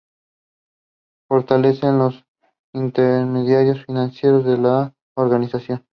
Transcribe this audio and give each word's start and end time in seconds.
Fortalecer 1.27 1.89
a 1.91 1.95
los 1.95 2.25
intermediarios 2.73 3.85
financieros 3.85 4.43
de 4.45 4.57
la 4.57 4.95
organización. 5.15 5.85